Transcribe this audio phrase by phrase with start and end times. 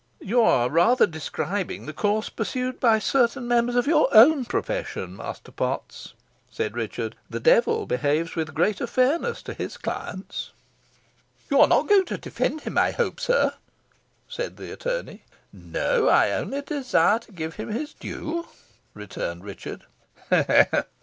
[0.19, 5.51] "You are rather describing the course pursued by certain members of your own profession, Master
[5.51, 6.15] Potts,"
[6.49, 7.15] said Richard.
[7.29, 10.53] "The devil behaves with greater fairness to his clients."
[11.51, 13.53] "You are not going to defend him, I hope, sir?"
[14.27, 15.21] said the attorney.
[15.53, 18.47] "No; I only desire to give him his due,"
[18.95, 19.83] returned Richard.